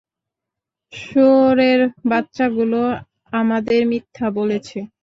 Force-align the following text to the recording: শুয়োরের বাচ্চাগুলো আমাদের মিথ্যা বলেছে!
শুয়োরের 0.93 1.79
বাচ্চাগুলো 2.09 2.81
আমাদের 3.33 3.79
মিথ্যা 3.91 4.27
বলেছে! 4.37 4.77